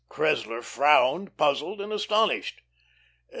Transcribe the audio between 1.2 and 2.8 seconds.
puzzled and astonished.